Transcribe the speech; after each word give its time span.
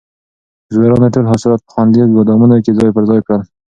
بزګرانو 0.65 1.13
ټول 1.13 1.25
حاصلات 1.31 1.61
په 1.63 1.69
خوندي 1.73 2.01
ګودامونو 2.15 2.55
کې 2.63 2.71
ځای 2.77 2.89
پر 2.95 3.03
ځای 3.09 3.19
کړل. 3.25 3.41